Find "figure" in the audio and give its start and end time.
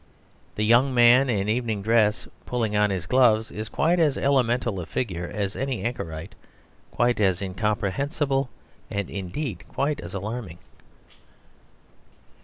4.87-5.27